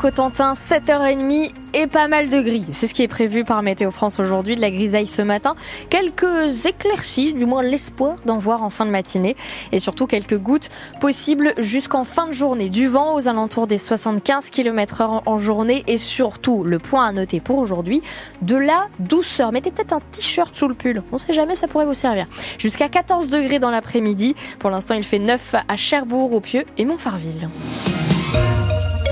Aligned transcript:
Cotentin, 0.00 0.54
7h30 0.54 1.52
et 1.74 1.86
pas 1.86 2.08
mal 2.08 2.30
de 2.30 2.40
gris. 2.40 2.64
C'est 2.72 2.86
ce 2.86 2.94
qui 2.94 3.02
est 3.02 3.08
prévu 3.08 3.44
par 3.44 3.62
Météo 3.62 3.90
France 3.90 4.18
aujourd'hui, 4.18 4.56
de 4.56 4.62
la 4.62 4.70
grisaille 4.70 5.06
ce 5.06 5.20
matin. 5.20 5.56
Quelques 5.90 6.64
éclaircies, 6.64 7.34
du 7.34 7.44
moins 7.44 7.62
l'espoir 7.62 8.16
d'en 8.24 8.38
voir 8.38 8.62
en 8.62 8.70
fin 8.70 8.86
de 8.86 8.90
matinée. 8.90 9.36
Et 9.72 9.78
surtout 9.78 10.06
quelques 10.06 10.38
gouttes 10.38 10.70
possibles 11.00 11.52
jusqu'en 11.58 12.04
fin 12.04 12.26
de 12.28 12.32
journée. 12.32 12.70
Du 12.70 12.86
vent 12.86 13.14
aux 13.14 13.28
alentours 13.28 13.66
des 13.66 13.76
75 13.76 14.48
km 14.48 15.02
heure 15.02 15.22
en 15.26 15.38
journée. 15.38 15.84
Et 15.86 15.98
surtout, 15.98 16.64
le 16.64 16.78
point 16.78 17.06
à 17.06 17.12
noter 17.12 17.40
pour 17.40 17.58
aujourd'hui, 17.58 18.00
de 18.40 18.56
la 18.56 18.86
douceur. 19.00 19.52
Mettez 19.52 19.70
peut-être 19.70 19.92
un 19.92 20.00
t-shirt 20.12 20.56
sous 20.56 20.66
le 20.66 20.74
pull. 20.74 21.02
On 21.12 21.18
sait 21.18 21.34
jamais, 21.34 21.56
ça 21.56 21.68
pourrait 21.68 21.84
vous 21.84 21.92
servir. 21.92 22.24
Jusqu'à 22.56 22.88
14 22.88 23.28
degrés 23.28 23.58
dans 23.58 23.70
l'après-midi. 23.70 24.34
Pour 24.60 24.70
l'instant, 24.70 24.94
il 24.94 25.04
fait 25.04 25.18
9 25.18 25.56
à 25.68 25.76
Cherbourg, 25.76 26.32
au 26.32 26.40
Pieux 26.40 26.64
et 26.78 26.86
Montfarville. 26.86 27.50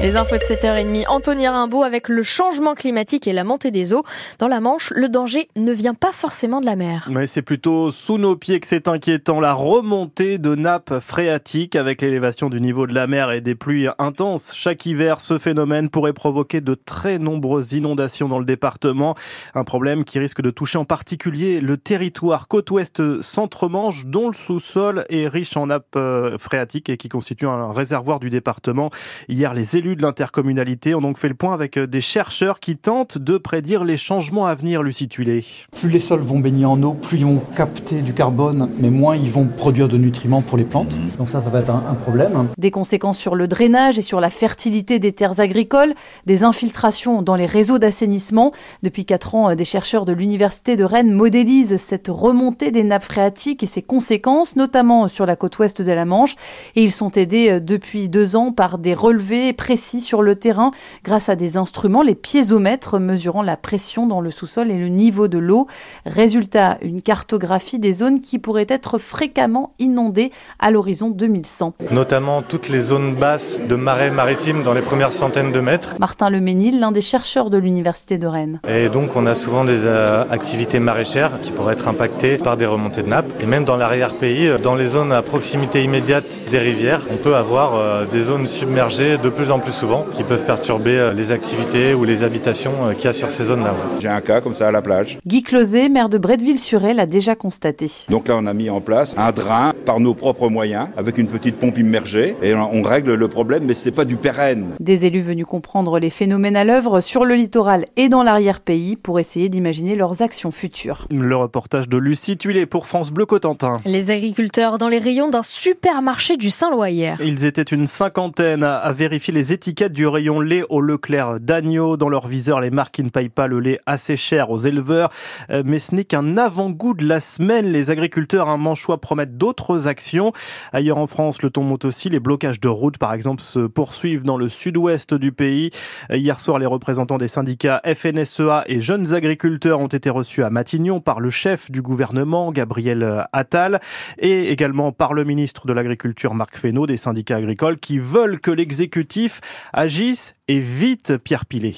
Les 0.00 0.14
infos 0.14 0.36
de 0.36 0.42
7h30, 0.42 1.08
Anthony 1.08 1.48
Rimbaud 1.48 1.82
avec 1.82 2.08
le 2.08 2.22
changement 2.22 2.74
climatique 2.74 3.26
et 3.26 3.32
la 3.32 3.42
montée 3.42 3.72
des 3.72 3.92
eaux. 3.92 4.04
Dans 4.38 4.46
la 4.46 4.60
Manche, 4.60 4.92
le 4.94 5.08
danger 5.08 5.48
ne 5.56 5.72
vient 5.72 5.94
pas 5.94 6.12
forcément 6.12 6.60
de 6.60 6.66
la 6.66 6.76
mer. 6.76 7.08
Mais 7.10 7.26
c'est 7.26 7.42
plutôt 7.42 7.90
sous 7.90 8.16
nos 8.16 8.36
pieds 8.36 8.60
que 8.60 8.68
c'est 8.68 8.86
inquiétant. 8.86 9.40
La 9.40 9.54
remontée 9.54 10.38
de 10.38 10.54
nappes 10.54 11.00
phréatiques 11.00 11.74
avec 11.74 12.00
l'élévation 12.00 12.48
du 12.48 12.60
niveau 12.60 12.86
de 12.86 12.94
la 12.94 13.08
mer 13.08 13.32
et 13.32 13.40
des 13.40 13.56
pluies 13.56 13.88
intenses. 13.98 14.52
Chaque 14.54 14.86
hiver, 14.86 15.20
ce 15.20 15.36
phénomène 15.36 15.90
pourrait 15.90 16.12
provoquer 16.12 16.60
de 16.60 16.74
très 16.74 17.18
nombreuses 17.18 17.72
inondations 17.72 18.28
dans 18.28 18.38
le 18.38 18.44
département. 18.44 19.16
Un 19.54 19.64
problème 19.64 20.04
qui 20.04 20.20
risque 20.20 20.42
de 20.42 20.50
toucher 20.50 20.78
en 20.78 20.84
particulier 20.84 21.60
le 21.60 21.76
territoire 21.76 22.46
côte 22.46 22.70
ouest 22.70 23.20
centre-manche 23.20 24.06
dont 24.06 24.28
le 24.28 24.34
sous-sol 24.34 25.06
est 25.08 25.26
riche 25.26 25.56
en 25.56 25.66
nappes 25.66 25.96
euh, 25.96 26.38
phréatiques 26.38 26.88
et 26.88 26.96
qui 26.96 27.08
constitue 27.08 27.48
un 27.48 27.72
réservoir 27.72 28.20
du 28.20 28.30
département. 28.30 28.90
Hier, 29.28 29.54
les 29.54 29.76
élus 29.76 29.87
de 29.96 30.02
l'intercommunalité 30.02 30.94
ont 30.94 31.00
donc 31.00 31.18
fait 31.18 31.28
le 31.28 31.34
point 31.34 31.54
avec 31.54 31.76
euh, 31.76 31.86
des 31.86 32.00
chercheurs 32.00 32.60
qui 32.60 32.76
tentent 32.76 33.18
de 33.18 33.38
prédire 33.38 33.84
les 33.84 33.96
changements 33.96 34.46
à 34.46 34.54
venir, 34.54 34.82
Lucie 34.82 35.08
Tulé. 35.08 35.44
Plus 35.72 35.88
les 35.88 35.98
sols 35.98 36.20
vont 36.20 36.40
baigner 36.40 36.64
en 36.64 36.82
eau, 36.82 36.92
plus 36.92 37.18
ils 37.18 37.24
vont 37.24 37.40
capter 37.56 38.02
du 38.02 38.14
carbone, 38.14 38.70
mais 38.78 38.90
moins 38.90 39.16
ils 39.16 39.30
vont 39.30 39.46
produire 39.46 39.88
de 39.88 39.96
nutriments 39.96 40.42
pour 40.42 40.58
les 40.58 40.64
plantes. 40.64 40.96
Mhm. 40.96 41.10
Donc 41.18 41.28
ça, 41.28 41.40
ça 41.40 41.50
va 41.50 41.60
être 41.60 41.70
un, 41.70 41.84
un 41.88 41.94
problème. 41.94 42.48
Des 42.58 42.70
conséquences 42.70 43.18
sur 43.18 43.34
le 43.34 43.48
drainage 43.48 43.98
et 43.98 44.02
sur 44.02 44.20
la 44.20 44.30
fertilité 44.30 44.98
des 44.98 45.12
terres 45.12 45.40
agricoles, 45.40 45.94
des 46.26 46.44
infiltrations 46.44 47.22
dans 47.22 47.36
les 47.36 47.46
réseaux 47.46 47.78
d'assainissement. 47.78 48.52
Depuis 48.82 49.04
4 49.04 49.34
ans, 49.34 49.54
des 49.54 49.64
chercheurs 49.64 50.04
de 50.04 50.12
l'Université 50.12 50.76
de 50.76 50.84
Rennes 50.84 51.12
modélisent 51.12 51.76
cette 51.78 52.08
remontée 52.08 52.70
des 52.70 52.84
nappes 52.84 53.04
phréatiques 53.04 53.62
et 53.62 53.66
ses 53.66 53.82
conséquences, 53.82 54.56
notamment 54.56 55.08
sur 55.08 55.26
la 55.26 55.36
côte 55.36 55.58
ouest 55.58 55.82
de 55.82 55.92
la 55.92 56.04
Manche. 56.04 56.36
Et 56.76 56.82
ils 56.82 56.92
sont 56.92 57.10
aidés 57.12 57.50
euh, 57.50 57.60
depuis 57.60 58.08
deux 58.08 58.36
ans 58.36 58.52
par 58.52 58.78
des 58.78 58.94
relevés 58.94 59.52
précis 59.52 59.77
sur 59.78 60.22
le 60.22 60.36
terrain 60.36 60.70
grâce 61.04 61.28
à 61.28 61.36
des 61.36 61.56
instruments, 61.56 62.02
les 62.02 62.14
piézomètres 62.14 62.98
mesurant 62.98 63.42
la 63.42 63.56
pression 63.56 64.06
dans 64.06 64.20
le 64.20 64.30
sous-sol 64.30 64.70
et 64.70 64.78
le 64.78 64.88
niveau 64.88 65.28
de 65.28 65.38
l'eau. 65.38 65.66
Résultat, 66.04 66.78
une 66.82 67.00
cartographie 67.00 67.78
des 67.78 67.92
zones 67.92 68.20
qui 68.20 68.38
pourraient 68.38 68.66
être 68.68 68.98
fréquemment 68.98 69.72
inondées 69.78 70.30
à 70.58 70.70
l'horizon 70.70 71.10
2100. 71.10 71.74
Notamment 71.90 72.42
toutes 72.42 72.68
les 72.68 72.80
zones 72.80 73.14
basses 73.14 73.60
de 73.66 73.74
marais 73.74 74.10
maritimes 74.10 74.62
dans 74.62 74.74
les 74.74 74.82
premières 74.82 75.12
centaines 75.12 75.52
de 75.52 75.60
mètres. 75.60 75.96
Martin 75.98 76.30
Leménil, 76.30 76.80
l'un 76.80 76.92
des 76.92 77.00
chercheurs 77.00 77.50
de 77.50 77.58
l'Université 77.58 78.18
de 78.18 78.26
Rennes. 78.26 78.60
Et 78.68 78.88
donc 78.88 79.16
on 79.16 79.26
a 79.26 79.34
souvent 79.34 79.64
des 79.64 79.84
euh, 79.84 80.24
activités 80.28 80.80
maraîchères 80.80 81.40
qui 81.40 81.52
pourraient 81.52 81.72
être 81.72 81.88
impactées 81.88 82.36
par 82.36 82.56
des 82.56 82.66
remontées 82.66 83.02
de 83.02 83.08
nappes. 83.08 83.32
Et 83.40 83.46
même 83.46 83.64
dans 83.64 83.76
l'arrière-pays, 83.76 84.50
dans 84.62 84.74
les 84.74 84.86
zones 84.86 85.12
à 85.12 85.22
proximité 85.22 85.82
immédiate 85.82 86.42
des 86.50 86.58
rivières, 86.58 87.02
on 87.10 87.16
peut 87.16 87.36
avoir 87.36 87.76
euh, 87.76 88.04
des 88.06 88.22
zones 88.22 88.46
submergées 88.46 89.18
de 89.18 89.28
plus 89.28 89.50
en 89.50 89.58
plus 89.58 89.67
souvent, 89.72 90.04
qui 90.16 90.24
peuvent 90.24 90.44
perturber 90.44 90.98
euh, 90.98 91.12
les 91.12 91.30
activités 91.32 91.94
ou 91.94 92.04
les 92.04 92.22
habitations 92.22 92.72
euh, 92.82 92.92
qu'il 92.94 93.04
y 93.04 93.08
a 93.08 93.12
sur 93.12 93.30
ces 93.30 93.44
zones-là. 93.44 93.74
J'ai 94.00 94.08
un 94.08 94.20
cas 94.20 94.40
comme 94.40 94.54
ça 94.54 94.68
à 94.68 94.70
la 94.70 94.82
plage. 94.82 95.18
Guy 95.26 95.42
Closet, 95.42 95.88
maire 95.88 96.08
de 96.08 96.18
Bretteville-sur-Elle, 96.18 96.96
l'a 96.96 97.06
déjà 97.06 97.34
constaté. 97.34 97.90
Donc 98.08 98.28
là, 98.28 98.34
on 98.36 98.46
a 98.46 98.54
mis 98.54 98.68
en 98.70 98.80
place 98.80 99.14
un 99.16 99.32
drain 99.32 99.72
par 99.86 100.00
nos 100.00 100.14
propres 100.14 100.48
moyens, 100.48 100.88
avec 100.96 101.18
une 101.18 101.28
petite 101.28 101.56
pompe 101.56 101.78
immergée, 101.78 102.36
et 102.42 102.54
on 102.54 102.82
règle 102.82 103.14
le 103.14 103.28
problème, 103.28 103.64
mais 103.64 103.74
c'est 103.74 103.92
pas 103.92 104.04
du 104.04 104.16
pérenne. 104.16 104.74
Des 104.80 105.06
élus 105.06 105.22
venus 105.22 105.46
comprendre 105.46 105.98
les 105.98 106.10
phénomènes 106.10 106.56
à 106.56 106.64
l'œuvre 106.64 107.00
sur 107.00 107.24
le 107.24 107.34
littoral 107.34 107.84
et 107.96 108.08
dans 108.08 108.22
l'arrière-pays 108.22 108.96
pour 108.96 109.20
essayer 109.20 109.48
d'imaginer 109.48 109.94
leurs 109.94 110.22
actions 110.22 110.50
futures. 110.50 111.06
Le 111.10 111.36
reportage 111.36 111.88
de 111.88 111.96
Lucie 111.96 112.36
Tuilé 112.36 112.66
pour 112.66 112.86
France 112.86 113.10
Bleu 113.10 113.26
Cotentin. 113.26 113.78
Les 113.84 114.10
agriculteurs 114.10 114.78
dans 114.78 114.88
les 114.88 114.98
rayons 114.98 115.28
d'un 115.28 115.42
supermarché 115.42 116.36
du 116.36 116.50
Saint-Loyer. 116.50 116.88
hier. 116.90 117.18
Ils 117.20 117.44
étaient 117.44 117.62
une 117.62 117.86
cinquantaine 117.86 118.62
à 118.62 118.92
vérifier 118.92 119.32
les 119.32 119.52
étiquettes 119.58 119.92
du 119.92 120.06
rayon 120.06 120.38
lait 120.38 120.62
au 120.68 120.80
Leclerc 120.80 121.40
d'agneau. 121.40 121.96
Dans 121.96 122.08
leur 122.08 122.28
viseur, 122.28 122.60
les 122.60 122.70
marques 122.70 122.94
qui 122.94 123.02
ne 123.02 123.08
payent 123.08 123.28
pas 123.28 123.48
le 123.48 123.58
lait 123.58 123.80
assez 123.86 124.16
cher 124.16 124.50
aux 124.50 124.58
éleveurs. 124.58 125.10
Euh, 125.50 125.64
mais 125.66 125.80
ce 125.80 125.96
n'est 125.96 126.04
qu'un 126.04 126.36
avant-goût 126.36 126.94
de 126.94 127.04
la 127.04 127.18
semaine. 127.18 127.72
Les 127.72 127.90
agriculteurs, 127.90 128.48
un 128.48 128.56
manchois, 128.56 129.00
promettent 129.00 129.36
d'autres 129.36 129.88
actions. 129.88 130.32
Ailleurs 130.72 130.98
en 130.98 131.08
France, 131.08 131.42
le 131.42 131.50
ton 131.50 131.64
monte 131.64 131.84
aussi. 131.86 132.08
Les 132.08 132.20
blocages 132.20 132.60
de 132.60 132.68
routes, 132.68 132.98
par 132.98 133.12
exemple, 133.12 133.42
se 133.42 133.58
poursuivent 133.58 134.22
dans 134.22 134.36
le 134.36 134.48
sud-ouest 134.48 135.12
du 135.12 135.32
pays. 135.32 135.70
Euh, 136.12 136.16
hier 136.16 136.38
soir, 136.38 136.60
les 136.60 136.66
représentants 136.66 137.18
des 137.18 137.26
syndicats 137.26 137.82
FNSEA 137.84 138.62
et 138.68 138.80
jeunes 138.80 139.12
agriculteurs 139.12 139.80
ont 139.80 139.88
été 139.88 140.08
reçus 140.08 140.44
à 140.44 140.50
Matignon 140.50 141.00
par 141.00 141.18
le 141.18 141.30
chef 141.30 141.68
du 141.68 141.82
gouvernement, 141.82 142.52
Gabriel 142.52 143.26
Attal, 143.32 143.80
et 144.20 144.52
également 144.52 144.92
par 144.92 145.14
le 145.14 145.24
ministre 145.24 145.66
de 145.66 145.72
l'Agriculture, 145.72 146.32
Marc 146.34 146.56
Fesneau, 146.56 146.86
des 146.86 146.96
syndicats 146.96 147.38
agricoles, 147.38 147.78
qui 147.78 147.98
veulent 147.98 148.38
que 148.38 148.52
l'exécutif 148.52 149.40
agissent 149.72 150.34
et 150.48 150.60
vite 150.60 151.16
Pierre 151.18 151.46
Pilet. 151.46 151.74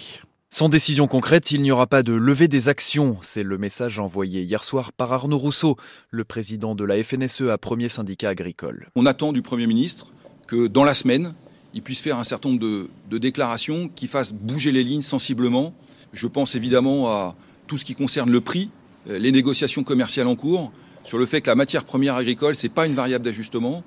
Sans 0.53 0.69
décision 0.69 1.07
concrète, 1.07 1.53
il 1.53 1.63
n'y 1.63 1.71
aura 1.71 1.87
pas 1.87 2.03
de 2.03 2.13
levée 2.13 2.49
des 2.49 2.69
actions. 2.69 3.17
C'est 3.23 3.45
le 3.45 3.57
message 3.57 4.01
envoyé 4.01 4.43
hier 4.43 4.65
soir 4.65 4.93
par 4.93 5.13
Arnaud 5.13 5.39
Rousseau, 5.39 5.77
le 6.11 6.25
président 6.25 6.75
de 6.75 6.83
la 6.83 7.01
FNSE 7.03 7.43
à 7.43 7.57
premier 7.57 7.89
syndicat 7.89 8.31
agricole. 8.31 8.89
On 8.97 9.07
attend 9.07 9.33
du 9.33 9.43
Premier 9.43 9.69
ministre 9.69 10.13
que 10.49 10.67
dans 10.67 10.83
la 10.83 10.95
semaine, 10.95 11.35
il 11.73 11.83
puisse 11.83 12.01
faire 12.01 12.19
un 12.19 12.25
certain 12.25 12.49
nombre 12.49 12.61
de, 12.61 12.89
de 13.09 13.19
déclarations 13.19 13.89
qui 13.89 14.09
fassent 14.09 14.33
bouger 14.33 14.73
les 14.73 14.83
lignes 14.83 15.03
sensiblement. 15.03 15.73
Je 16.13 16.27
pense 16.27 16.57
évidemment 16.57 17.09
à 17.09 17.37
tout 17.69 17.79
ce 17.79 17.85
qui 17.85 17.95
concerne 17.95 18.31
le 18.31 18.41
prix, 18.41 18.71
euh, 19.09 19.21
les 19.21 19.31
négociations 19.31 19.85
commerciales 19.85 20.27
en 20.27 20.35
cours, 20.35 20.73
sur 21.05 21.19
le 21.19 21.27
fait 21.27 21.41
que 21.41 21.49
la 21.49 21.55
matière 21.55 21.85
première 21.85 22.17
agricole, 22.17 22.57
ce 22.57 22.67
n'est 22.67 22.73
pas 22.73 22.87
une 22.87 22.95
variable 22.95 23.25
d'ajustement. 23.25 23.85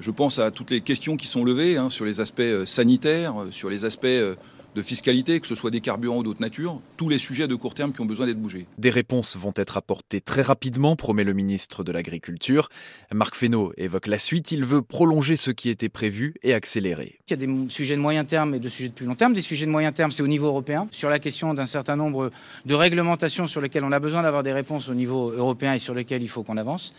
Je 0.00 0.10
pense 0.10 0.38
à 0.38 0.50
toutes 0.50 0.70
les 0.70 0.80
questions 0.80 1.18
qui 1.18 1.26
sont 1.26 1.44
levées 1.44 1.76
hein, 1.76 1.90
sur 1.90 2.06
les 2.06 2.20
aspects 2.20 2.40
euh, 2.40 2.64
sanitaires, 2.64 3.42
euh, 3.42 3.50
sur 3.50 3.68
les 3.68 3.84
aspects 3.84 4.06
euh, 4.06 4.34
de 4.74 4.80
fiscalité, 4.80 5.40
que 5.40 5.46
ce 5.46 5.54
soit 5.54 5.70
des 5.70 5.82
carburants 5.82 6.18
ou 6.18 6.22
d'autres 6.22 6.40
natures, 6.40 6.80
tous 6.96 7.10
les 7.10 7.18
sujets 7.18 7.48
de 7.48 7.54
court 7.54 7.74
terme 7.74 7.92
qui 7.92 8.00
ont 8.00 8.06
besoin 8.06 8.24
d'être 8.24 8.40
bougés. 8.40 8.66
Des 8.78 8.88
réponses 8.88 9.36
vont 9.36 9.52
être 9.56 9.76
apportées 9.76 10.22
très 10.22 10.40
rapidement, 10.40 10.96
promet 10.96 11.24
le 11.24 11.34
ministre 11.34 11.84
de 11.84 11.92
l'Agriculture. 11.92 12.70
Marc 13.12 13.34
Fesneau 13.34 13.74
évoque 13.76 14.06
la 14.06 14.18
suite, 14.18 14.52
il 14.52 14.64
veut 14.64 14.80
prolonger 14.80 15.36
ce 15.36 15.50
qui 15.50 15.68
était 15.68 15.90
prévu 15.90 16.34
et 16.42 16.54
accélérer. 16.54 17.18
Il 17.28 17.30
y 17.30 17.34
a 17.34 17.36
des 17.36 17.68
sujets 17.68 17.96
de 17.96 18.00
moyen 18.00 18.24
terme 18.24 18.54
et 18.54 18.58
de 18.58 18.68
sujets 18.70 18.88
de 18.88 18.94
plus 18.94 19.06
long 19.06 19.16
terme. 19.16 19.34
Des 19.34 19.42
sujets 19.42 19.66
de 19.66 19.70
moyen 19.70 19.92
terme, 19.92 20.12
c'est 20.12 20.22
au 20.22 20.28
niveau 20.28 20.46
européen, 20.46 20.86
sur 20.92 21.10
la 21.10 21.18
question 21.18 21.52
d'un 21.52 21.66
certain 21.66 21.96
nombre 21.96 22.30
de 22.64 22.74
réglementations 22.74 23.46
sur 23.46 23.60
lesquelles 23.60 23.84
on 23.84 23.92
a 23.92 24.00
besoin 24.00 24.22
d'avoir 24.22 24.42
des 24.44 24.52
réponses 24.52 24.88
au 24.88 24.94
niveau 24.94 25.30
européen 25.30 25.74
et 25.74 25.78
sur 25.78 25.94
lesquelles 25.94 26.22
il 26.22 26.28
faut 26.28 26.42
qu'on 26.42 26.56
avance. 26.56 26.94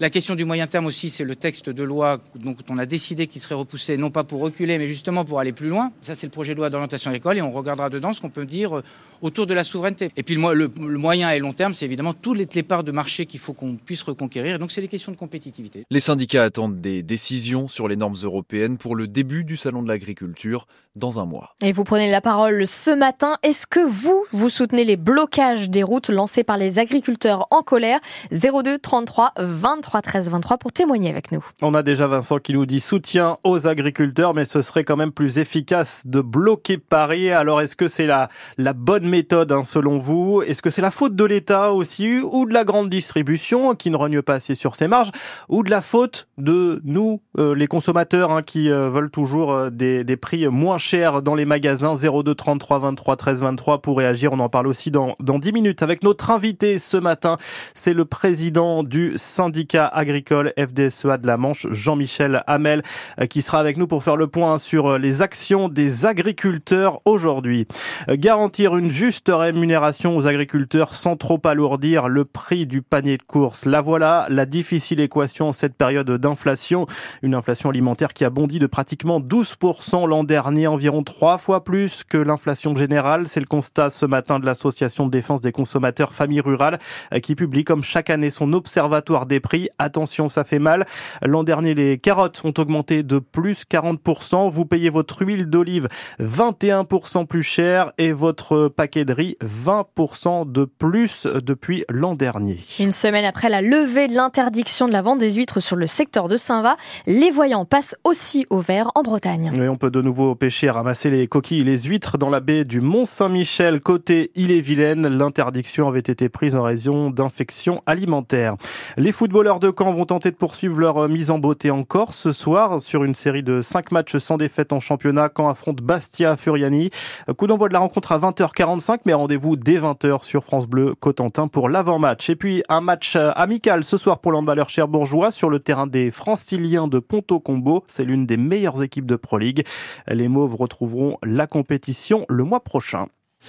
La 0.00 0.10
question 0.10 0.34
du 0.34 0.44
moyen 0.44 0.66
terme 0.66 0.86
aussi, 0.86 1.08
c'est 1.08 1.24
le 1.24 1.36
texte 1.36 1.70
de 1.70 1.84
loi 1.84 2.18
dont 2.34 2.56
on 2.68 2.78
a 2.78 2.86
décidé 2.86 3.28
qu'il 3.28 3.40
serait 3.40 3.54
repoussé, 3.54 3.96
non 3.96 4.10
pas 4.10 4.24
pour 4.24 4.40
reculer, 4.40 4.76
mais 4.78 4.88
justement 4.88 5.24
pour 5.24 5.38
aller 5.38 5.52
plus 5.52 5.68
loin. 5.68 5.92
Ça, 6.00 6.16
c'est 6.16 6.26
le 6.26 6.32
projet 6.32 6.54
de 6.54 6.58
loi 6.58 6.68
d'orientation 6.68 7.10
agricole 7.10 7.38
et 7.38 7.42
on 7.42 7.52
regardera 7.52 7.90
dedans 7.90 8.12
ce 8.12 8.20
qu'on 8.20 8.30
peut 8.30 8.44
dire 8.44 8.82
autour 9.22 9.46
de 9.46 9.54
la 9.54 9.62
souveraineté. 9.62 10.10
Et 10.16 10.24
puis 10.24 10.34
le, 10.34 10.68
moyen 10.98 11.30
et 11.30 11.38
long 11.38 11.52
terme, 11.52 11.74
c'est 11.74 11.84
évidemment 11.84 12.12
toutes 12.12 12.38
les, 12.38 12.48
les 12.52 12.62
parts 12.64 12.82
de 12.82 12.90
marché 12.90 13.24
qu'il 13.26 13.38
faut 13.38 13.52
qu'on 13.52 13.76
puisse 13.76 14.02
reconquérir. 14.02 14.56
Et 14.56 14.58
donc, 14.58 14.72
c'est 14.72 14.80
des 14.80 14.88
questions 14.88 15.12
de 15.12 15.16
compétitivité. 15.16 15.84
Les 15.90 16.00
syndicats 16.00 16.42
attendent 16.42 16.80
des 16.80 17.02
décisions 17.02 17.68
sur 17.68 17.86
les 17.86 17.96
normes 17.96 18.16
européennes 18.22 18.78
pour 18.78 18.96
le 18.96 19.06
début 19.06 19.44
du 19.44 19.56
Salon 19.56 19.82
de 19.82 19.88
l'agriculture 19.88 20.66
dans 20.96 21.20
un 21.20 21.24
mois. 21.24 21.54
Et 21.60 21.72
vous 21.72 21.84
prenez 21.84 22.10
la 22.10 22.20
parole 22.20 22.66
ce 22.66 22.90
matin. 22.90 23.36
Est-ce 23.42 23.66
que 23.66 23.80
vous, 23.80 24.24
vous 24.32 24.50
soutenez 24.50 24.84
les 24.84 24.96
blocages 24.96 25.70
des 25.70 25.82
routes 25.82 26.08
lancés 26.08 26.44
par 26.44 26.56
les 26.56 26.78
agriculteurs 26.78 27.46
en 27.50 27.62
colère? 27.62 28.00
02 28.32 28.78
33 28.78 29.32
23 29.38 29.83
13 29.90 30.30
23 30.30 30.58
pour 30.58 30.72
témoigner 30.72 31.10
avec 31.10 31.32
nous. 31.32 31.44
On 31.62 31.74
a 31.74 31.82
déjà 31.82 32.06
Vincent 32.06 32.38
qui 32.38 32.52
nous 32.52 32.66
dit 32.66 32.80
soutien 32.80 33.36
aux 33.44 33.66
agriculteurs, 33.66 34.34
mais 34.34 34.44
ce 34.44 34.62
serait 34.62 34.84
quand 34.84 34.96
même 34.96 35.12
plus 35.12 35.38
efficace 35.38 36.02
de 36.06 36.20
bloquer 36.20 36.78
Paris. 36.78 37.30
Alors 37.30 37.60
est-ce 37.60 37.76
que 37.76 37.88
c'est 37.88 38.06
la, 38.06 38.28
la 38.58 38.72
bonne 38.72 39.08
méthode 39.08 39.52
hein, 39.52 39.64
selon 39.64 39.98
vous? 39.98 40.42
Est-ce 40.42 40.62
que 40.62 40.70
c'est 40.70 40.82
la 40.82 40.90
faute 40.90 41.14
de 41.14 41.24
l'État 41.24 41.72
aussi 41.72 42.20
ou 42.20 42.46
de 42.46 42.54
la 42.54 42.64
grande 42.64 42.90
distribution 42.90 43.74
qui 43.74 43.90
ne 43.90 43.96
rogne 43.96 44.22
pas 44.22 44.34
assez 44.34 44.54
sur 44.54 44.76
ses 44.76 44.88
marges 44.88 45.10
ou 45.48 45.62
de 45.62 45.70
la 45.70 45.82
faute 45.82 46.28
de 46.38 46.80
nous, 46.84 47.20
euh, 47.38 47.54
les 47.54 47.66
consommateurs, 47.66 48.32
hein, 48.32 48.42
qui 48.42 48.70
euh, 48.70 48.90
veulent 48.90 49.10
toujours 49.10 49.52
euh, 49.52 49.70
des, 49.70 50.04
des 50.04 50.16
prix 50.16 50.48
moins 50.48 50.78
chers 50.78 51.22
dans 51.22 51.34
les 51.34 51.44
magasins? 51.44 51.94
02 51.96 52.34
33 52.34 52.78
23 52.78 53.16
13 53.16 53.40
23 53.40 53.82
pour 53.82 53.98
réagir. 53.98 54.32
On 54.32 54.40
en 54.40 54.48
parle 54.48 54.66
aussi 54.66 54.90
dans, 54.90 55.16
dans 55.20 55.38
10 55.38 55.52
minutes 55.52 55.82
avec 55.82 56.02
notre 56.02 56.30
invité 56.30 56.78
ce 56.78 56.96
matin. 56.96 57.38
C'est 57.74 57.94
le 57.94 58.04
président 58.04 58.82
du 58.82 59.14
syndicat 59.16 59.73
agricole 59.82 60.52
FDSEA 60.58 61.18
de 61.18 61.26
la 61.26 61.36
Manche, 61.36 61.66
Jean-Michel 61.70 62.42
Hamel, 62.46 62.82
qui 63.28 63.42
sera 63.42 63.60
avec 63.60 63.76
nous 63.76 63.86
pour 63.86 64.02
faire 64.02 64.16
le 64.16 64.26
point 64.26 64.58
sur 64.58 64.98
les 64.98 65.22
actions 65.22 65.68
des 65.68 66.06
agriculteurs 66.06 67.00
aujourd'hui. 67.04 67.66
Garantir 68.08 68.76
une 68.76 68.90
juste 68.90 69.30
rémunération 69.32 70.16
aux 70.16 70.26
agriculteurs 70.26 70.94
sans 70.94 71.16
trop 71.16 71.40
alourdir 71.44 72.08
le 72.08 72.24
prix 72.24 72.66
du 72.66 72.82
panier 72.82 73.16
de 73.16 73.22
course. 73.22 73.66
La 73.66 73.80
voilà, 73.80 74.26
la 74.30 74.46
difficile 74.46 75.00
équation 75.00 75.48
en 75.48 75.52
cette 75.52 75.74
période 75.74 76.10
d'inflation. 76.10 76.86
Une 77.22 77.34
inflation 77.34 77.70
alimentaire 77.70 78.12
qui 78.12 78.24
a 78.24 78.30
bondi 78.30 78.58
de 78.58 78.66
pratiquement 78.66 79.20
12% 79.20 80.06
l'an 80.08 80.24
dernier, 80.24 80.66
environ 80.66 81.02
trois 81.02 81.38
fois 81.38 81.64
plus 81.64 82.04
que 82.04 82.18
l'inflation 82.18 82.76
générale. 82.76 83.28
C'est 83.28 83.40
le 83.40 83.46
constat 83.46 83.90
ce 83.90 84.06
matin 84.06 84.38
de 84.38 84.46
l'association 84.46 85.06
de 85.06 85.10
défense 85.10 85.40
des 85.40 85.52
consommateurs 85.52 86.12
Famille 86.12 86.40
Rurale 86.40 86.78
qui 87.22 87.34
publie 87.34 87.64
comme 87.64 87.82
chaque 87.82 88.10
année 88.10 88.30
son 88.30 88.52
observatoire 88.52 89.26
des 89.26 89.40
prix. 89.40 89.63
Attention, 89.78 90.28
ça 90.28 90.44
fait 90.44 90.58
mal. 90.58 90.86
L'an 91.22 91.44
dernier, 91.44 91.74
les 91.74 91.98
carottes 91.98 92.40
ont 92.44 92.54
augmenté 92.58 93.02
de 93.02 93.18
plus 93.18 93.64
40%. 93.70 94.50
Vous 94.50 94.64
payez 94.64 94.90
votre 94.90 95.22
huile 95.24 95.46
d'olive 95.46 95.88
21% 96.20 97.26
plus 97.26 97.42
cher 97.42 97.92
et 97.98 98.12
votre 98.12 98.68
paquet 98.68 99.04
de 99.04 99.12
riz 99.12 99.36
20% 99.44 100.50
de 100.50 100.64
plus 100.64 101.26
depuis 101.26 101.84
l'an 101.88 102.14
dernier. 102.14 102.58
Une 102.78 102.92
semaine 102.92 103.24
après 103.24 103.48
la 103.48 103.62
levée 103.62 104.08
de 104.08 104.14
l'interdiction 104.14 104.88
de 104.88 104.92
la 104.92 105.02
vente 105.02 105.18
des 105.18 105.32
huîtres 105.32 105.60
sur 105.60 105.76
le 105.76 105.86
secteur 105.86 106.28
de 106.28 106.36
Saint-Va, 106.36 106.76
les 107.06 107.30
voyants 107.30 107.64
passent 107.64 107.96
aussi 108.04 108.46
au 108.50 108.58
vert 108.58 108.90
en 108.94 109.02
Bretagne. 109.02 109.52
Oui, 109.56 109.68
on 109.68 109.76
peut 109.76 109.90
de 109.90 110.02
nouveau 110.02 110.34
pêcher, 110.34 110.70
ramasser 110.70 111.10
les 111.10 111.26
coquilles 111.26 111.60
et 111.60 111.64
les 111.64 111.82
huîtres 111.82 112.18
dans 112.18 112.30
la 112.30 112.40
baie 112.40 112.64
du 112.64 112.80
Mont-Saint-Michel, 112.80 113.80
côté 113.80 114.30
Ille-et-Vilaine. 114.34 115.06
L'interdiction 115.08 115.88
avait 115.88 116.00
été 116.00 116.28
prise 116.28 116.54
en 116.54 116.62
raison 116.62 117.10
d'infections 117.10 117.82
alimentaires. 117.86 118.56
Les 118.96 119.12
footballeurs 119.12 119.53
de 119.58 119.72
Caen 119.76 119.92
vont 119.92 120.04
tenter 120.06 120.30
de 120.30 120.36
poursuivre 120.36 120.78
leur 120.78 121.08
mise 121.08 121.30
en 121.30 121.38
beauté 121.38 121.70
encore 121.70 122.14
ce 122.14 122.32
soir 122.32 122.80
sur 122.80 123.04
une 123.04 123.14
série 123.14 123.42
de 123.42 123.60
5 123.60 123.92
matchs 123.92 124.16
sans 124.18 124.36
défaite 124.36 124.72
en 124.72 124.80
championnat. 124.80 125.30
Caen 125.36 125.48
affronte 125.48 125.82
Bastia 125.82 126.36
Furiani. 126.36 126.90
Coup 127.36 127.46
d'envoi 127.46 127.68
de 127.68 127.72
la 127.72 127.80
rencontre 127.80 128.12
à 128.12 128.18
20h45, 128.18 129.00
mais 129.04 129.12
rendez-vous 129.12 129.56
dès 129.56 129.78
20h 129.78 130.24
sur 130.24 130.44
France 130.44 130.66
Bleu 130.66 130.94
Cotentin 130.94 131.48
pour 131.48 131.68
l'avant-match. 131.68 132.30
Et 132.30 132.36
puis 132.36 132.62
un 132.68 132.80
match 132.80 133.16
amical 133.16 133.84
ce 133.84 133.96
soir 133.96 134.20
pour 134.20 134.32
l'emballeur 134.32 134.68
cherbourgeois 134.68 135.30
sur 135.30 135.50
le 135.50 135.58
terrain 135.58 135.86
des 135.86 136.10
franciliens 136.10 136.88
de 136.88 136.98
Ponto 136.98 137.40
Combo. 137.40 137.84
C'est 137.86 138.04
l'une 138.04 138.26
des 138.26 138.36
meilleures 138.36 138.82
équipes 138.82 139.06
de 139.06 139.16
Pro 139.16 139.38
League. 139.38 139.66
Les 140.08 140.28
Mauves 140.28 140.54
retrouveront 140.54 141.18
la 141.22 141.46
compétition 141.46 142.24
le 142.28 142.44
mois 142.44 142.60
prochain. 142.60 143.06